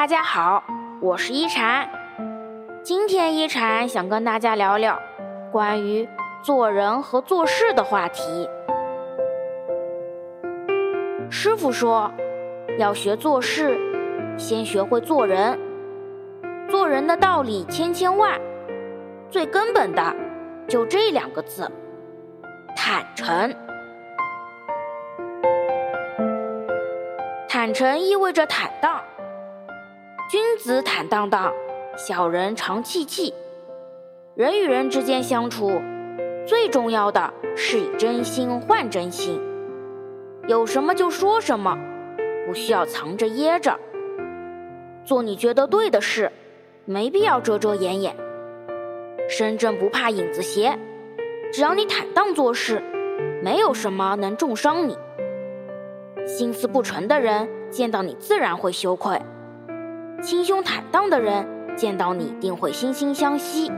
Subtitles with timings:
[0.00, 0.64] 大家好，
[1.02, 1.86] 我是一禅。
[2.82, 4.98] 今天一禅想跟大家聊聊
[5.52, 6.08] 关于
[6.40, 8.48] 做人和做事的话题。
[11.30, 12.10] 师傅说，
[12.78, 13.78] 要学做事，
[14.38, 15.60] 先学会做人。
[16.70, 18.40] 做人的道理千千万，
[19.28, 20.16] 最根本的
[20.66, 21.70] 就这两个字：
[22.74, 23.54] 坦诚。
[27.46, 28.98] 坦诚意味着坦荡。
[30.30, 31.52] 君子坦荡荡，
[31.96, 33.34] 小人常戚戚。
[34.36, 35.82] 人与人之间相处，
[36.46, 39.40] 最重要的是以真心换真心。
[40.46, 41.76] 有什么就说什么，
[42.46, 43.76] 不需要藏着掖着。
[45.04, 46.30] 做你觉得对的事，
[46.84, 48.14] 没必要遮遮掩掩。
[49.28, 50.78] 身正不怕影子斜，
[51.52, 52.80] 只要你坦荡做事，
[53.42, 54.96] 没有什么能重伤你。
[56.24, 59.20] 心思不纯的人，见到你自然会羞愧。
[60.22, 63.72] 心胸坦荡的人见到你定会惺惺相惜。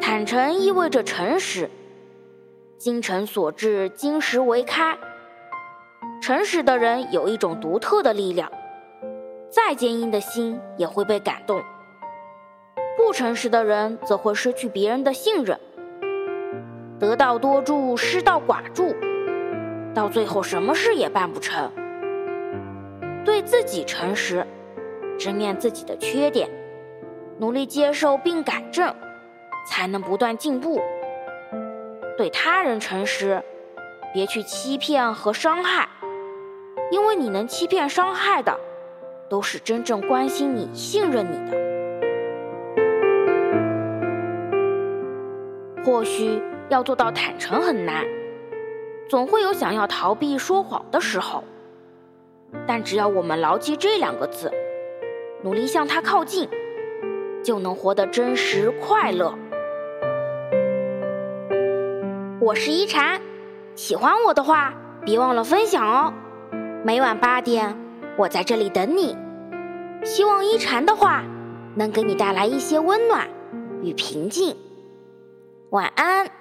[0.00, 1.70] 坦诚意味着诚实，
[2.76, 4.98] 精诚所至，金石为开。
[6.20, 8.52] 诚实的人有一种独特的力量，
[9.48, 11.62] 再坚硬的心也会被感动。
[12.98, 15.58] 不诚实的人则会失去别人的信任，
[16.98, 18.94] 得道多助，失道寡助，
[19.94, 21.72] 到最后什么事也办不成。
[23.24, 24.46] 对自己诚实，
[25.18, 26.48] 直面自己的缺点，
[27.38, 28.94] 努力接受并改正，
[29.68, 30.80] 才能不断进步。
[32.16, 33.42] 对他人诚实，
[34.12, 35.88] 别去欺骗和伤害，
[36.90, 38.58] 因为你能欺骗伤害的，
[39.28, 41.58] 都是真正关心你、信任你的。
[45.84, 48.04] 或许要做到坦诚很难，
[49.08, 51.44] 总会有想要逃避说谎的时候。
[52.66, 54.50] 但只要我们牢记这两个字，
[55.42, 56.48] 努力向它靠近，
[57.42, 59.34] 就能活得真实快乐。
[62.40, 63.20] 我是一禅，
[63.74, 66.12] 喜欢我的话，别忘了分享哦。
[66.84, 67.76] 每晚八点，
[68.16, 69.16] 我在这里等你。
[70.04, 71.22] 希望一禅的话
[71.74, 73.28] 能给你带来一些温暖
[73.82, 74.56] 与平静。
[75.70, 76.39] 晚安。